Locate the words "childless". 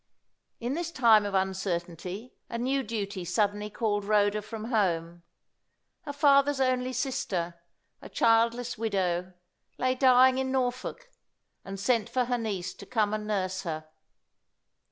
8.09-8.79